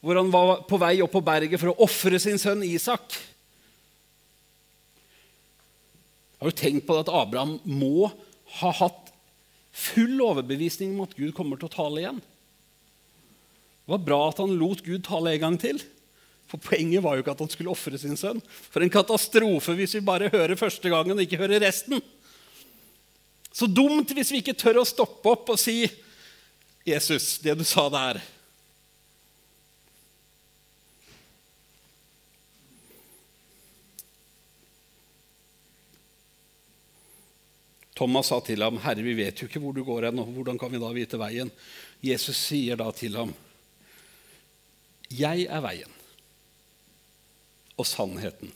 [0.00, 3.12] hvor han var på vei opp på berget for å ofre sin sønn Isak.
[6.40, 8.08] Har du tenkt på at Abraham må
[8.62, 9.07] ha hatt
[9.72, 12.20] full overbevisning om at Gud kommer til å tale igjen?
[13.88, 15.80] Det var bra at han lot Gud tale en gang til.
[16.48, 18.40] For poenget var jo ikke at han skulle ofre sin sønn.
[18.72, 22.00] For en katastrofe hvis vi bare hører første gangen og ikke hører resten.
[23.52, 25.88] Så dumt hvis vi ikke tør å stoppe opp og si,
[26.88, 28.22] 'Jesus, det du sa der'
[37.98, 40.58] Thomas sa til ham, 'Herre, vi vet jo ikke hvor du går hen, og hvordan
[40.58, 41.50] kan vi da vite veien?'
[42.02, 43.34] Jesus sier da til ham,
[45.10, 45.94] 'Jeg er veien
[47.78, 48.52] og sannheten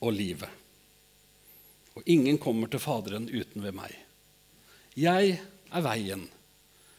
[0.00, 0.48] og livet.
[1.94, 3.92] og ingen kommer til Faderen uten ved meg.
[4.96, 5.40] Jeg
[5.74, 6.22] er veien,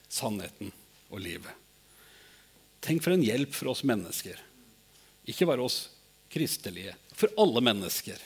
[0.10, 0.71] sannheten
[1.10, 1.54] og livet.
[2.84, 4.36] Tenk for en hjelp for oss mennesker.
[5.26, 5.89] Ikke bare oss
[6.30, 8.19] kristelige, for alle mennesker.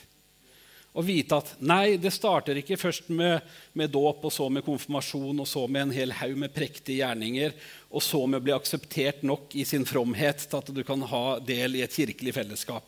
[0.96, 3.44] Å vite at nei, det starter ikke først med,
[3.76, 7.52] med dåp, og så med konfirmasjon, og så med en hel haug med prektige gjerninger,
[7.92, 11.26] og så med å bli akseptert nok i sin fromhet til at du kan ha
[11.44, 12.88] del i et kirkelig fellesskap.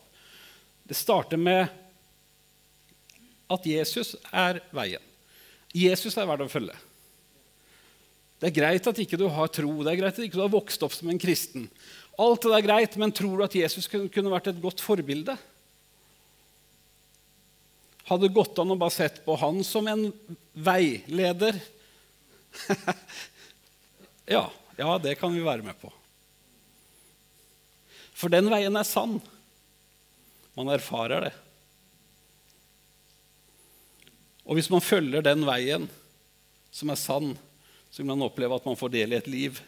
[0.88, 1.68] Det starter med
[3.52, 5.04] at Jesus er veien.
[5.76, 6.80] Jesus er verdt å følge.
[8.38, 10.52] Det er greit at ikke du har tro, det er greit at ikke du har
[10.56, 11.68] vokst opp som en kristen.
[12.16, 15.36] Alt det er greit, men tror du at Jesus kunne vært et godt forbilde?
[18.08, 20.06] Hadde gått an å bare sett på han som en
[20.52, 21.58] veileder?
[24.34, 24.46] ja,
[24.80, 25.92] ja, det kan vi være med på.
[28.16, 29.18] For den veien er sann.
[30.58, 31.34] Man erfarer det.
[34.48, 35.84] Og hvis man følger den veien
[36.72, 37.34] som er sann,
[37.90, 39.60] så vil man oppleve at man får del i et liv.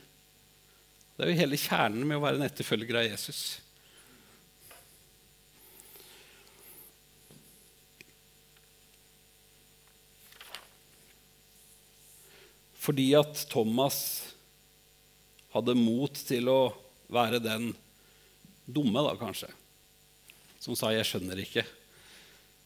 [1.14, 3.60] Det er jo hele kjernen med å være en etterfølger av Jesus.
[12.80, 13.98] Fordi at Thomas
[15.52, 16.60] hadde mot til å
[17.10, 17.72] være den
[18.70, 19.50] dumme, da kanskje,
[20.62, 21.66] som sa 'jeg skjønner ikke'.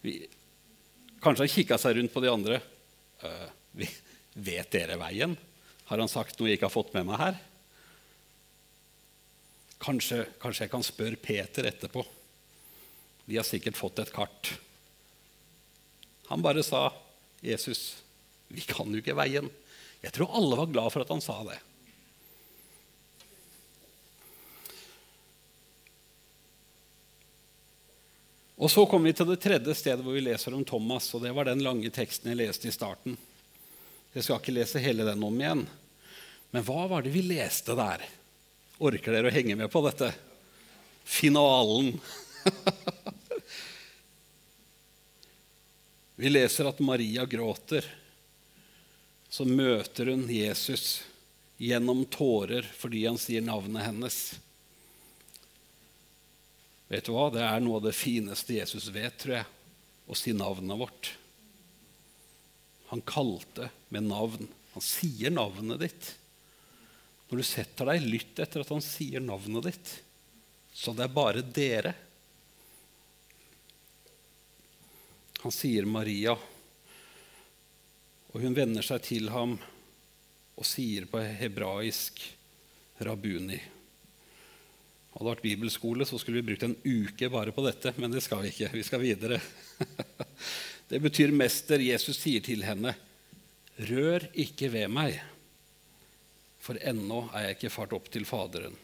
[0.02, 0.28] Vi,
[1.20, 2.60] kanskje han kikka seg rundt på de andre.
[3.72, 3.88] Vi,
[4.34, 5.36] Vet dere veien?
[5.86, 7.36] Har han sagt noe jeg ikke har fått med meg her?
[9.84, 12.02] Kanskje, kanskje jeg kan spørre Peter etterpå.
[13.28, 14.58] De har sikkert fått et kart.
[16.32, 16.90] Han bare sa,
[17.42, 18.02] 'Jesus,
[18.48, 19.50] vi kan jo ikke veien.'
[20.04, 21.56] Jeg tror alle var glad for at han sa det.
[28.56, 31.08] Og Så kommer vi til det tredje stedet hvor vi leser om Thomas.
[31.14, 33.16] og Det var den lange teksten jeg leste i starten.
[34.14, 35.64] Jeg skal ikke lese hele den om igjen.
[36.54, 38.04] Men hva var det vi leste der?
[38.78, 40.12] Orker dere å henge med på dette?
[41.04, 41.98] Finalen.
[46.20, 47.90] vi leser at Maria gråter.
[49.34, 51.02] Så møter hun Jesus
[51.58, 54.18] gjennom tårer fordi han sier navnet hennes.
[56.86, 57.32] Vet du hva?
[57.34, 59.48] Det er noe av det fineste Jesus vet, tror jeg,
[60.06, 61.10] å si navnet vårt.
[62.92, 64.46] Han kalte med navn.
[64.76, 66.14] Han sier navnet ditt.
[67.26, 69.94] Når du setter deg, lytt etter at han sier navnet ditt.
[70.70, 71.96] Så det er bare dere.
[75.42, 76.38] Han sier Maria,
[78.34, 79.54] og hun vender seg til ham
[80.58, 82.18] og sier på hebraisk
[83.06, 83.60] Rabuni.
[85.14, 88.24] Hadde det vært bibelskole, så skulle vi brukt en uke bare på dette, men det
[88.24, 88.72] skal vi ikke.
[88.74, 89.40] Vi skal videre.
[90.84, 91.80] Det betyr mester.
[91.80, 92.92] Jesus sier til henne,
[93.74, 95.16] 'Rør ikke ved meg,
[96.60, 98.76] for ennå er jeg ikke fart opp til Faderen.'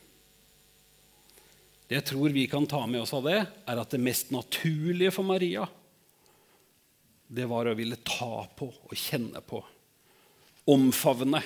[1.87, 3.37] Det jeg tror vi kan ta med oss av det,
[3.69, 5.69] er at det mest naturlige for Maria
[7.31, 9.63] det var å ville ta på og kjenne på.
[10.71, 11.41] Omfavne.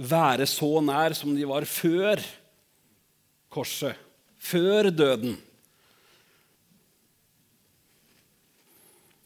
[0.00, 2.22] Være så nær som de var før
[3.50, 3.98] korset,
[4.38, 5.34] før døden.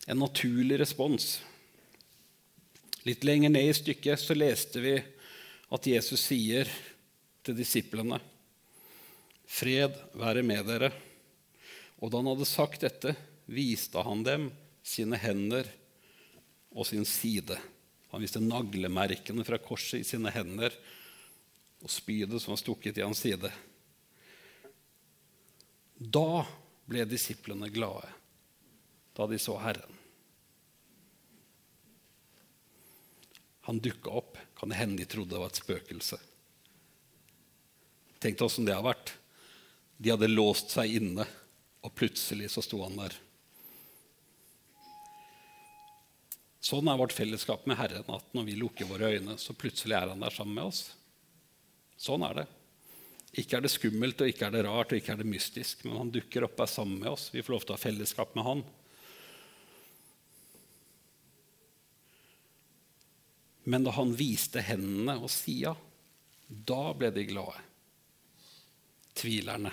[0.07, 1.39] en naturlig respons.
[3.05, 4.95] Litt lenger ned i stykket så leste vi
[5.75, 6.69] at Jesus sier
[7.45, 8.21] til disiplene
[9.55, 10.89] Fred være med dere.
[12.03, 13.13] Og da han hadde sagt dette,
[13.47, 14.49] viste han dem
[14.85, 15.69] sine hender
[16.75, 17.57] og sin side.
[18.13, 20.75] Han viste naglemerkene fra korset i sine hender
[21.85, 23.51] og spydet som var stukket i hans side.
[25.99, 26.45] Da
[26.89, 28.09] ble disiplene glade
[29.15, 30.01] da de så Herren.
[33.65, 34.39] Han dukka opp.
[34.59, 36.19] Kan det hende de trodde det var et spøkelse?
[38.21, 39.15] Tenk deg åssen det har vært.
[39.97, 41.25] De hadde låst seg inne,
[41.85, 43.15] og plutselig så sto han der.
[46.65, 50.09] Sånn er vårt fellesskap med Herren, at når vi lukker våre øyne, så plutselig er
[50.09, 50.87] han der sammen med oss.
[52.01, 52.45] Sånn er det.
[53.43, 55.99] Ikke er det skummelt, og ikke er det rart, og ikke er det mystisk, men
[56.01, 57.27] han dukker opp og er sammen med oss.
[57.35, 58.63] Vi får lov til å ha fellesskap med han.
[63.69, 65.75] Men da han viste hendene og sida,
[66.49, 67.61] da ble de glade.
[69.21, 69.73] Tvilerne.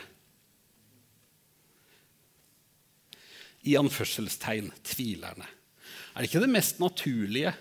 [3.63, 5.47] I anførselstegn tvilerne.
[6.12, 7.54] Er det ikke det mest naturlige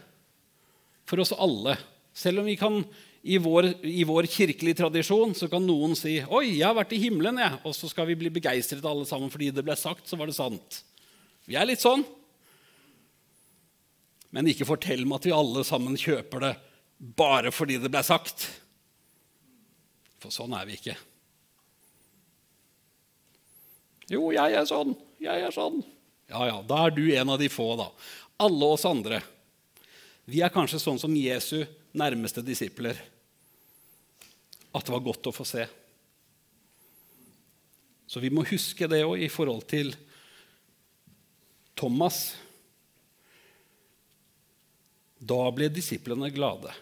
[1.09, 1.77] for oss alle?
[2.17, 2.83] Selv om vi kan
[3.23, 7.03] i vår, i vår kirkelige tradisjon så kan noen si 'Oi, jeg har vært i
[7.03, 7.61] himmelen', jeg.
[7.65, 10.39] Og så skal vi bli begeistret alle sammen fordi det ble sagt, så var det
[10.39, 10.83] sant.
[11.47, 12.05] Vi er litt sånn.
[14.31, 16.55] Men ikke fortell meg at vi alle sammen kjøper det
[16.99, 18.47] bare fordi det ble sagt.
[20.21, 20.97] For sånn er vi ikke.
[24.11, 24.95] Jo, jeg er sånn.
[25.23, 25.83] Jeg er sånn.
[26.31, 27.89] Ja, ja, da er du en av de få, da.
[28.40, 29.20] Alle oss andre.
[30.24, 32.96] Vi er kanskje sånn som Jesu nærmeste disipler.
[34.72, 35.66] At det var godt å få se.
[38.11, 39.92] Så vi må huske det òg i forhold til
[41.79, 42.22] Thomas.
[45.20, 46.72] Da ble disiplene glade.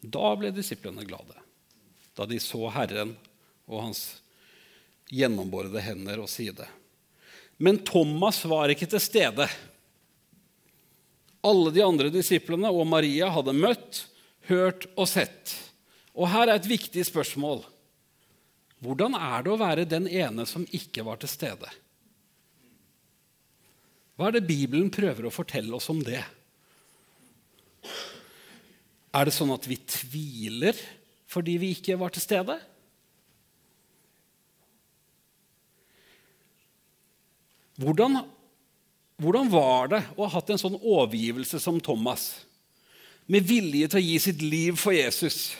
[0.00, 1.40] Da ble disiplene glade.
[2.14, 3.16] Da de så Herren
[3.64, 4.02] og hans
[5.08, 6.68] gjennombårede hender og side.
[7.56, 9.48] Men Thomas var ikke til stede.
[11.46, 14.04] Alle de andre disiplene og Maria hadde møtt,
[14.48, 15.54] hørt og sett.
[16.18, 17.62] Og her er et viktig spørsmål.
[18.82, 21.70] Hvordan er det å være den ene som ikke var til stede?
[24.18, 26.24] Hva er det Bibelen prøver å fortelle oss om det?
[29.14, 30.78] Er det sånn at vi tviler
[31.28, 32.56] fordi vi ikke var til stede?
[37.78, 38.24] Hvordan,
[39.18, 42.30] hvordan var det å ha hatt en sånn overgivelse som Thomas,
[43.28, 45.52] med vilje til å gi sitt liv for Jesus?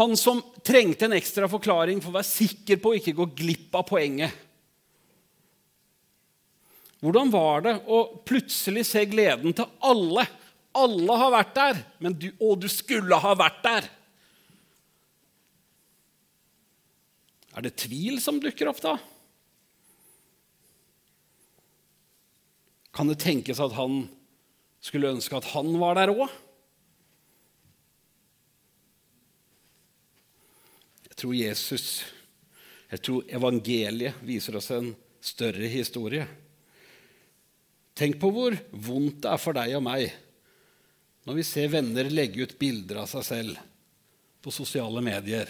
[0.00, 3.76] Han som trengte en ekstra forklaring for å være sikker på å ikke gå glipp
[3.78, 4.34] av poenget.
[6.98, 10.26] Hvordan var det å plutselig se gleden til alle
[10.78, 13.88] alle har vært der, men du, å, du skulle ha vært der.
[17.56, 18.96] Er det tvil som dukker opp da?
[22.98, 24.08] Kan det tenkes at han
[24.82, 26.24] skulle ønske at han var der òg?
[31.06, 31.84] Jeg tror Jesus,
[32.90, 34.88] jeg tror evangeliet viser oss en
[35.22, 36.26] større historie.
[37.94, 40.10] Tenk på hvor vondt det er for deg og meg
[41.28, 43.62] når vi ser venner legge ut bilder av seg selv
[44.42, 45.46] på sosiale medier.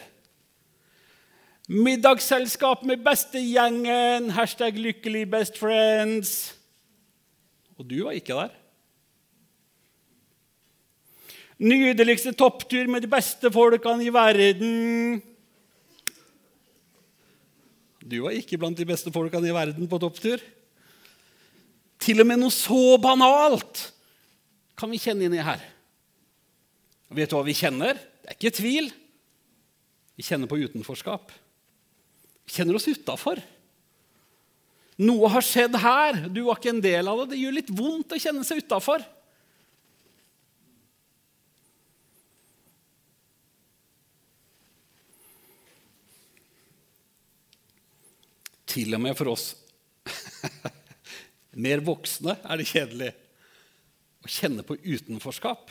[1.73, 6.58] Middagsselskap med bestegjengen, hashtag 'lykkelig best friends'.
[7.79, 8.55] Og du var ikke der.
[11.59, 15.19] Nydeligste topptur med de beste folkene i verden.
[18.09, 20.43] Du var ikke blant de beste folkene i verden på topptur.
[21.99, 23.89] Til og med noe så banalt
[24.79, 25.61] kan vi kjenne inni her.
[27.11, 27.99] Og vet du hva vi kjenner?
[27.99, 28.91] Det er ikke tvil.
[30.19, 31.33] Vi kjenner på utenforskap.
[32.47, 33.43] Vi kjenner oss utafor.
[34.99, 36.25] Noe har skjedd her.
[36.27, 37.37] Du var ikke en del av det.
[37.37, 39.05] Det gjør litt vondt å kjenne seg utafor.
[48.69, 49.47] Til og med for oss
[51.65, 53.09] mer voksne er det kjedelig
[54.23, 55.71] å kjenne på utenforskap.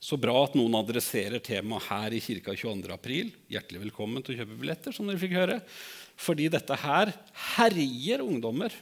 [0.00, 2.88] Så bra at noen adresserer temaet her i kirka 22.
[2.94, 3.34] april.
[3.52, 4.94] Hjertelig velkommen til å kjøpe billetter.
[4.96, 5.58] som dere fikk høre.
[6.16, 7.12] Fordi dette her
[7.56, 8.72] herjer ungdommer.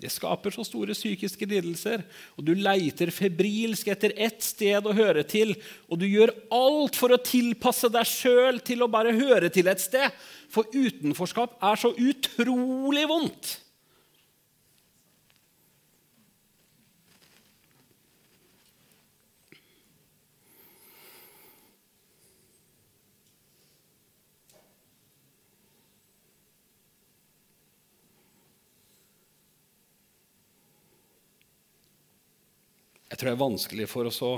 [0.00, 2.02] Det skaper så store psykiske lidelser,
[2.34, 5.52] og du leiter febrilsk etter ett sted å høre til,
[5.86, 9.84] og du gjør alt for å tilpasse deg sjøl til å bare høre til et
[9.84, 10.10] sted.
[10.50, 13.52] For utenforskap er så utrolig vondt.
[33.12, 34.30] Jeg tror det er vanskelig for oss å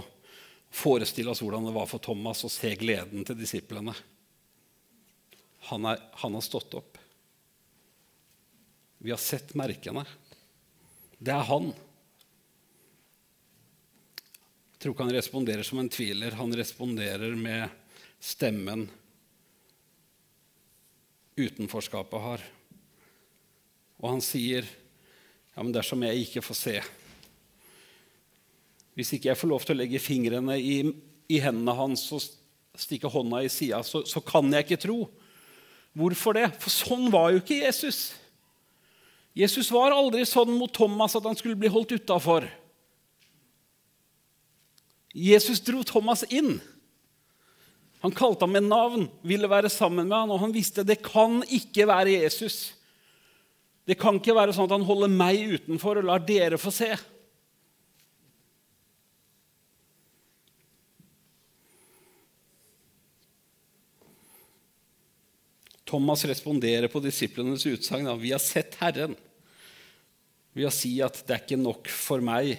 [0.74, 3.92] forestille oss hvordan det var for Thomas å se gleden til disiplene.
[5.70, 6.98] Han, er, han har stått opp.
[8.98, 10.02] Vi har sett merkene.
[11.22, 11.68] Det er han.
[14.72, 16.34] Jeg tror ikke han responderer som en tviler.
[16.40, 17.70] Han responderer med
[18.18, 18.88] stemmen
[21.38, 22.44] utenforskapet har.
[24.02, 24.66] Og han sier,
[25.54, 27.03] 'Ja, men dersom jeg ikke får se'
[28.94, 30.78] Hvis ikke jeg får lov til å legge fingrene i,
[31.30, 32.22] i hendene hans og
[32.78, 34.98] stikke hånda i sida, så, så, kan jeg ikke tro.
[35.94, 36.48] Hvorfor det?
[36.62, 38.12] For sånn var jo ikke Jesus.
[39.34, 42.46] Jesus var aldri sånn mot Thomas at han skulle bli holdt utafor.
[45.14, 46.56] Jesus dro Thomas inn.
[48.02, 51.38] Han kalte ham med navn, ville være sammen med ham, og han visste det kan
[51.46, 52.74] ikke være Jesus.
[53.86, 56.90] Det kan ikke være sånn at han holder meg utenfor og lar dere få se.
[65.94, 69.12] Thomas responderer på disiplenes utsagn vi har sett Herren
[70.50, 72.56] ved å si at det er ikke nok for meg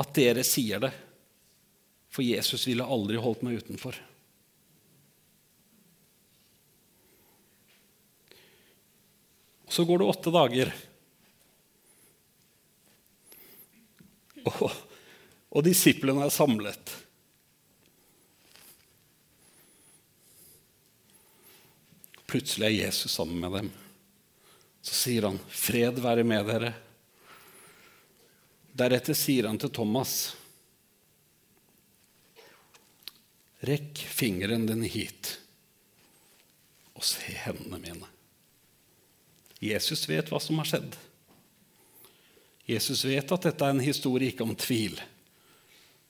[0.00, 0.90] at dere sier det,
[2.10, 3.94] for Jesus ville aldri holdt meg utenfor.
[9.70, 10.72] Så går det åtte dager.
[14.50, 16.96] Og, og disiplene er samlet.
[22.30, 23.70] Plutselig er Jesus sammen med dem.
[24.82, 26.72] Så sier han, 'Fred være med dere'.
[28.70, 30.36] Deretter sier han til Thomas,
[33.66, 35.38] 'Rekk fingeren din hit,
[36.94, 38.14] og se hendene mine.'
[39.60, 40.94] Jesus vet hva som har skjedd.
[42.64, 44.94] Jesus vet at dette er en historie ikke om tvil,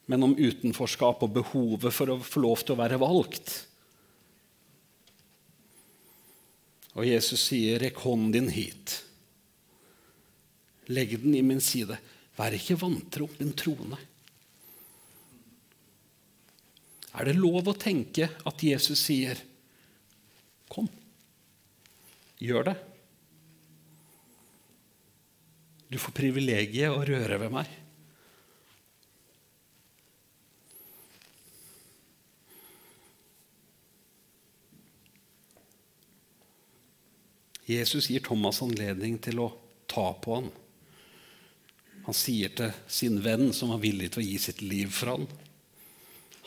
[0.07, 3.70] men om utenforskap og behovet for å få lov til å være valgt.
[6.99, 9.05] Og Jesus sier, 'Rekk hånden din hit.
[10.91, 11.99] Legg den i min side.
[12.37, 13.99] Vær ikke vantro, men troende.'
[17.15, 19.39] Er det lov å tenke at Jesus sier,
[20.69, 20.89] 'Kom,
[22.39, 22.79] gjør det'?
[25.91, 27.80] Du får privilegiet å røre ved meg.
[37.71, 39.53] Jesus gir Thomas anledning til å
[39.91, 40.51] ta på han.
[42.07, 45.27] Han sier til sin venn, som var villig til å gi sitt liv for han,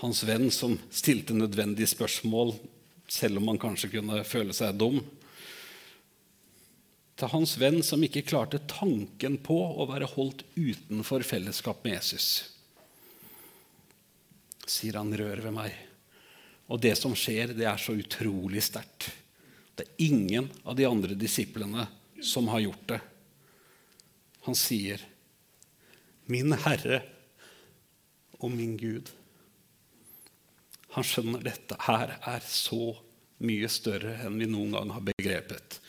[0.03, 2.55] hans venn som stilte nødvendige spørsmål,
[3.07, 4.99] selv om han kanskje kunne føle seg dum,
[7.13, 12.27] til hans venn som ikke klarte tanken på å være holdt utenfor fellesskap med Jesus.
[14.65, 15.81] Sier han, 'Rør ved meg'.
[16.67, 19.11] Og det som skjer, det er så utrolig sterkt.
[19.75, 21.87] Det er ingen av de andre disiplene
[22.21, 23.01] som har gjort det.
[24.45, 25.01] Han sier,
[26.25, 27.01] 'Min Herre
[28.39, 29.11] og min Gud'.
[30.93, 32.93] Han skjønner dette her er så
[33.43, 35.79] mye større enn vi noen gang har begrepet.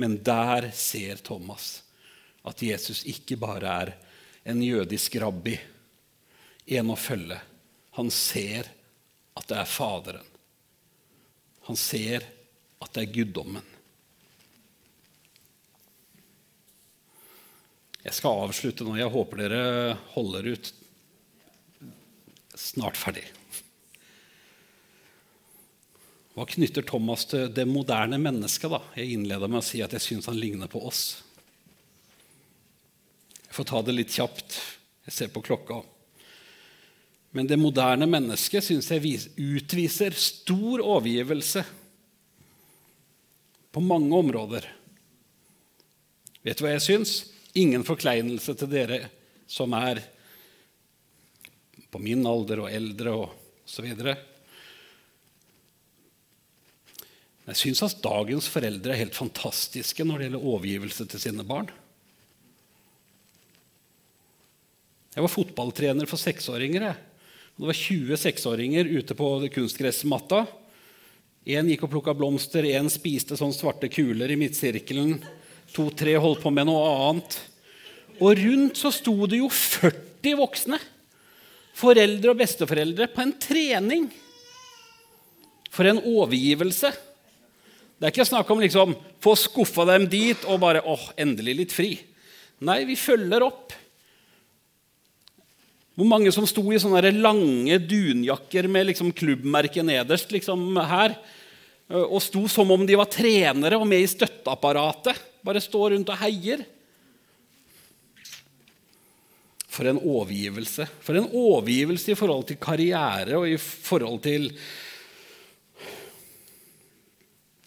[0.00, 1.82] Men der ser Thomas
[2.44, 3.92] at Jesus ikke bare er
[4.44, 5.54] en jødisk rabbi,
[6.66, 7.38] en å følge.
[7.98, 8.68] Han ser
[9.36, 10.26] at det er Faderen.
[11.68, 12.26] Han ser
[12.84, 13.72] at det er guddommen.
[18.04, 18.98] Jeg skal avslutte nå.
[19.00, 19.62] Jeg håper dere
[20.12, 20.68] holder ut.
[22.54, 23.24] Snart ferdig.
[26.34, 28.70] Hva knytter Thomas til det moderne mennesket?
[28.70, 28.82] da?
[28.98, 31.22] Jeg innleda med å si at jeg syns han ligner på oss.
[33.46, 34.58] Jeg får ta det litt kjapt.
[35.06, 35.80] Jeg ser på klokka.
[37.34, 41.64] Men det moderne mennesket syns jeg utviser stor overgivelse
[43.74, 44.66] på mange områder.
[46.44, 47.14] Vet du hva jeg syns?
[47.58, 49.00] Ingen forkleinelse til dere
[49.50, 50.02] som er
[51.90, 53.86] på min alder og eldre og osv.
[57.44, 61.68] Jeg syns at dagens foreldre er helt fantastiske når det gjelder overgivelse til sine barn.
[65.14, 66.88] Jeg var fotballtrener for seksåringer.
[67.54, 70.42] Det var 20 seksåringer ute på kunstgressmatta.
[71.44, 75.18] Én gikk og plukka blomster, én spiste sånne svarte kuler i midtsirkelen.
[75.76, 77.36] To-tre holdt på med noe annet.
[78.16, 80.78] Og rundt så sto det jo 40 voksne,
[81.76, 84.06] foreldre og besteforeldre, på en trening.
[85.74, 86.94] For en overgivelse.
[87.98, 91.76] Det er ikke snakk om liksom få skuffa dem dit og bare åh, endelig litt
[91.76, 91.92] fri.
[92.64, 93.74] Nei, vi følger opp.
[95.94, 101.14] Hvor mange som sto i sånne lange dunjakker med liksom klubbmerket nederst liksom her,
[101.94, 105.20] og sto som om de var trenere og med i støtteapparatet.
[105.44, 106.64] Bare stå rundt og heier.
[109.74, 110.86] For en overgivelse.
[111.04, 114.48] For en overgivelse i forhold til karriere og i forhold til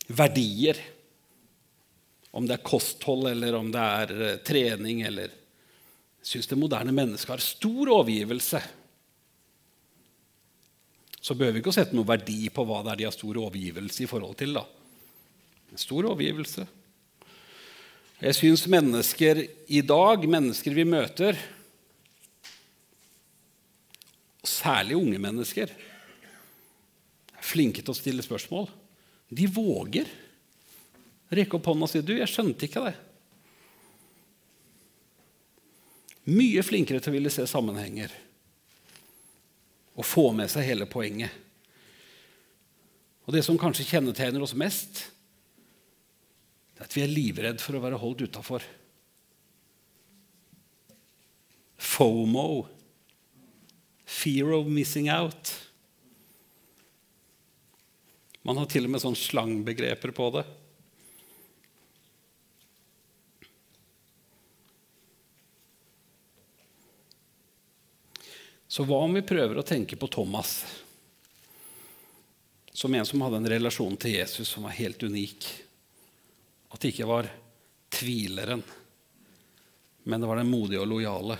[0.07, 0.79] verdier.
[2.31, 5.31] Om det er kosthold, eller om det er eh, trening, eller
[6.27, 8.59] syns det moderne mennesket har stor overgivelse.
[11.21, 13.39] Så behøver vi ikke å sette noen verdi på hva det er de har stor
[13.45, 14.57] overgivelse i forhold til.
[14.57, 14.65] da.
[15.79, 16.67] Stor overgivelse.
[18.17, 21.37] Jeg syns mennesker i dag, mennesker vi møter,
[24.47, 25.73] særlig unge mennesker,
[27.37, 28.67] er flinke til å stille spørsmål.
[29.29, 30.09] De våger
[31.29, 33.06] rekke opp hånda og si 'Du, jeg skjønte ikke det'.
[36.27, 38.11] Mye flinkere til å ville se sammenhenger
[39.97, 41.31] og få med seg hele poenget.
[43.27, 45.07] Og det som kanskje kjennetegner oss mest,
[46.75, 48.65] det er at vi er livredd for å være holdt utafor.
[51.77, 52.67] FOMO.
[54.07, 55.51] Fear of missing out.
[58.47, 60.45] Man har til og med sånn slangbegreper på det.
[68.77, 70.51] Så hva om vi prøver å tenke på Thomas
[72.77, 75.47] som en som hadde en relasjon til Jesus som var helt unik?
[76.69, 77.31] At det ikke var
[77.89, 78.61] tvileren,
[80.05, 81.39] men det var den modige og lojale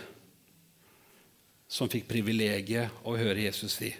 [1.70, 3.94] som fikk privilegiet å høre Jesus si.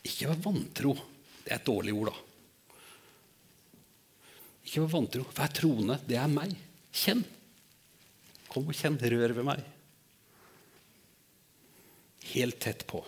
[0.00, 0.96] Ikke vær vantro.
[1.44, 2.74] Det er et dårlig ord, da.
[4.64, 5.28] Ikke vær vantro.
[5.28, 6.00] Vær troende.
[6.08, 6.56] Det er meg.
[6.88, 7.26] Kjenn.
[8.48, 8.96] Kom og kjenn.
[8.96, 9.75] Rør ved meg.
[12.32, 13.02] Helt tett på.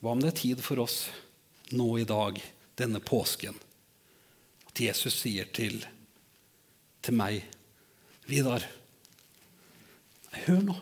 [0.00, 1.06] Hva om det er tid for oss
[1.72, 2.38] nå i dag,
[2.76, 3.56] denne påsken,
[4.68, 5.78] at Jesus sier til,
[7.04, 7.44] til meg,
[8.28, 8.64] Vidar
[10.44, 10.74] Hør nå.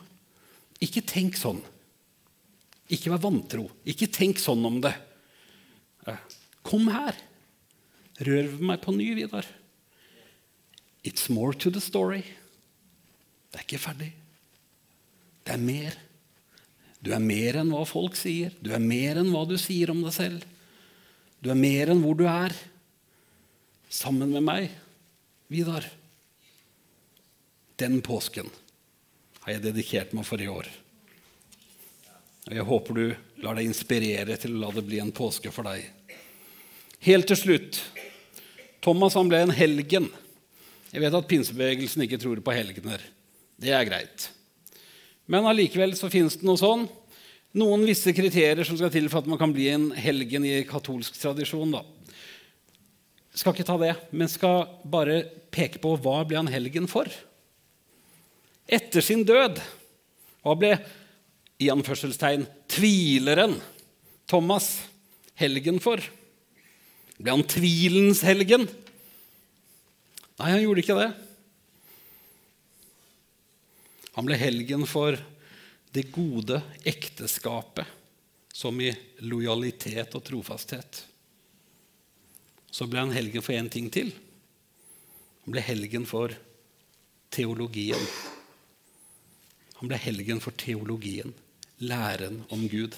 [0.83, 1.61] Ikke tenk sånn.
[2.93, 3.67] Ikke vær vantro.
[3.89, 4.95] Ikke tenk sånn om det.
[6.67, 7.19] Kom her.
[8.23, 9.47] Rør meg på ny, Vidar.
[11.05, 12.23] It's more to the story.
[13.53, 14.11] Det er ikke ferdig.
[15.45, 15.99] Det er mer.
[17.03, 18.55] Du er mer enn hva folk sier.
[18.63, 20.45] Du er mer enn hva du sier om deg selv.
[21.43, 22.55] Du er mer enn hvor du er.
[23.93, 24.71] Sammen med meg,
[25.53, 25.85] Vidar.
[27.77, 28.47] Den påsken
[29.43, 30.69] har jeg dedikert meg for i år.
[32.47, 33.05] Og Jeg håper du
[33.43, 35.85] lar deg inspirere til å la det bli en påske for deg.
[37.03, 37.81] Helt til slutt
[38.83, 40.09] Thomas han ble en helgen.
[40.93, 43.03] Jeg vet at pinsebevegelsen ikke tror på helgener.
[43.59, 44.31] Det er greit.
[45.33, 46.85] Men allikevel så finnes det noe sånn.
[47.57, 51.17] Noen visse kriterier som skal til for at man kan bli en helgen i katolsk
[51.21, 51.73] tradisjon.
[51.73, 51.83] da.
[53.33, 55.23] Skal ikke ta det, men skal bare
[55.53, 57.09] peke på hva ble han helgen for?
[58.69, 59.61] Etter sin død,
[60.45, 60.75] hva ble
[61.63, 63.57] i anførselstegn tvileren
[64.29, 64.69] Thomas
[65.41, 66.01] helgen for?
[67.17, 68.69] Ble han tvilens helgen?
[70.41, 71.13] Nei, han gjorde ikke det.
[74.13, 75.17] Han ble helgen for
[75.93, 77.87] det gode ekteskapet,
[78.53, 78.91] som i
[79.25, 81.05] lojalitet og trofasthet.
[82.73, 84.13] Så ble han helgen for én ting til.
[85.45, 86.33] Han ble helgen for
[87.33, 88.05] teologien.
[89.81, 91.33] Han ble helgen for teologien,
[91.83, 92.95] læren om Gud.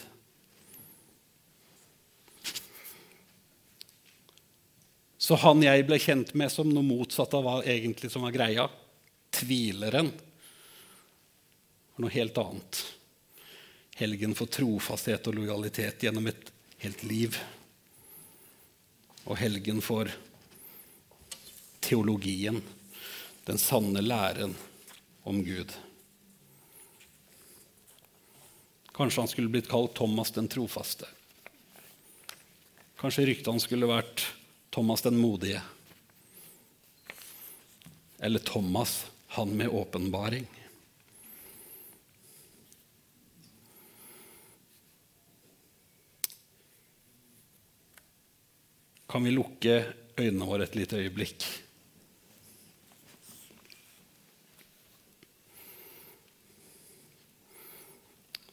[5.24, 8.66] Så han jeg ble kjent med som noe motsatt av hva egentlig som var greia,
[9.32, 10.10] tvileren,
[11.94, 12.80] var noe helt annet.
[13.94, 16.50] Helgen for trofasthet og lojalitet gjennom et
[16.82, 17.38] helt liv.
[19.24, 20.10] Og helgen for
[21.84, 22.58] teologien,
[23.44, 24.56] den sanne læren
[25.22, 25.70] om Gud.
[28.94, 31.06] Kanskje han skulle blitt kalt Thomas den trofaste.
[32.98, 34.26] Kanskje ryktet han skulle vært
[34.74, 35.62] Thomas den modige.
[38.18, 40.46] Eller Thomas, han med åpenbaring.
[49.14, 49.74] Kan vi lukke
[50.18, 51.44] øynene våre et lite øyeblikk?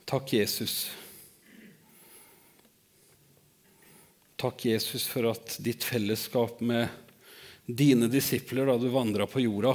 [0.06, 0.76] Takk, Jesus.
[4.38, 6.94] Takk, Jesus, for at ditt fellesskap med
[7.66, 9.74] dine disipler da du vandra på jorda,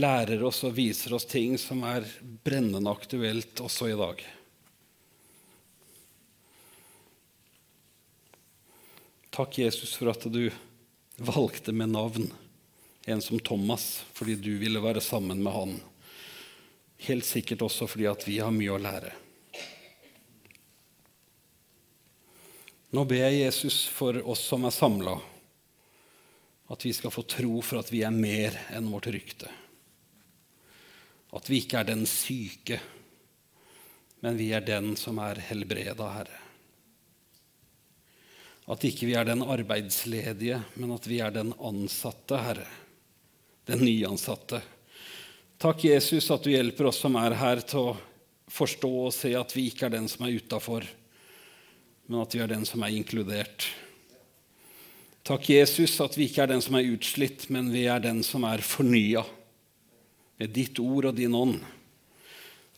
[0.00, 2.08] lærer oss og viser oss ting som er
[2.40, 4.28] brennende aktuelt også i dag.
[9.38, 10.50] Takk, Jesus, for at du
[11.16, 12.32] valgte med navn
[13.04, 15.76] en som Thomas fordi du ville være sammen med han.
[17.06, 19.12] Helt sikkert også fordi at vi har mye å lære.
[22.90, 25.14] Nå ber jeg Jesus for oss som er samla,
[26.74, 29.54] at vi skal få tro for at vi er mer enn vårt rykte.
[31.30, 32.82] At vi ikke er den syke,
[34.18, 36.47] men vi er den som er helbreda, Herre.
[38.68, 42.66] At ikke vi er den arbeidsledige, men at vi er den ansatte, Herre.
[43.68, 44.62] Den nyansatte
[45.58, 47.96] Takk, Jesus, at du hjelper oss som er her, til å
[48.46, 50.84] forstå og se at vi ikke er den som er utafor,
[52.06, 53.66] men at vi er den som er inkludert.
[55.26, 58.46] Takk, Jesus, at vi ikke er den som er utslitt, men vi er den som
[58.46, 59.24] er fornya
[60.38, 61.58] med ditt ord og din ånd.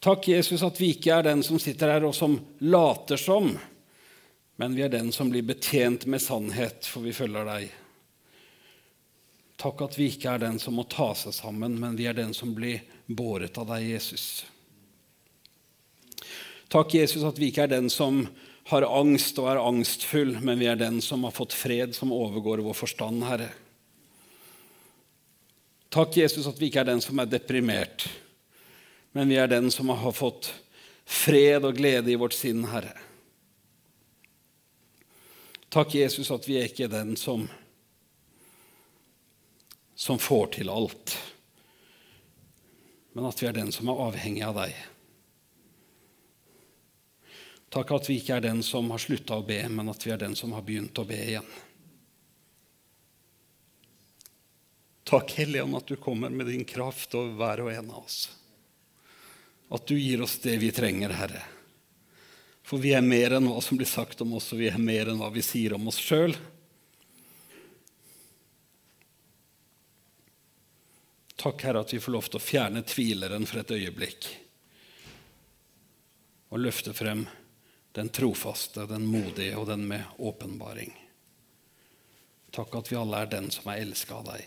[0.01, 3.53] Takk, Jesus, at vi ikke er den som sitter her og som later som,
[4.61, 7.71] men vi er den som blir betjent med sannhet, for vi følger deg.
[9.57, 12.35] Takk at vi ikke er den som må ta seg sammen, men vi er den
[12.37, 14.27] som blir båret av deg, Jesus.
[16.69, 18.27] Takk, Jesus, at vi ikke er den som
[18.69, 22.61] har angst og er angstfull, men vi er den som har fått fred som overgår
[22.61, 23.49] vår forstand, Herre.
[25.89, 28.11] Takk, Jesus, at vi ikke er den som er deprimert,
[29.17, 30.53] men vi er den som har fått
[31.09, 33.09] fred og glede i vårt sinn, Herre.
[35.71, 37.47] Takk, Jesus, at vi er ikke den som
[40.01, 41.13] som får til alt,
[43.13, 44.79] men at vi er den som er avhengig av deg.
[47.69, 50.23] Takk at vi ikke er den som har slutta å be, men at vi er
[50.23, 51.53] den som har begynt å be igjen.
[55.05, 58.23] Takk, Helligånd, at du kommer med din kraft over hver og en av oss.
[59.69, 61.45] At du gir oss det vi trenger, Herre.
[62.71, 65.09] For vi er mer enn hva som blir sagt om oss, og vi er mer
[65.11, 66.37] enn hva vi sier om oss sjøl.
[71.35, 74.31] Takk, Herre, at vi får lov til å fjerne tvileren for et øyeblikk
[76.51, 77.25] og løfte frem
[77.99, 80.95] den trofaste, den modige og den med åpenbaring.
[82.55, 84.47] Takk at vi alle er den som er elska av deg.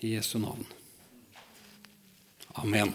[0.00, 0.64] I Jesu navn.
[2.60, 2.94] Amen.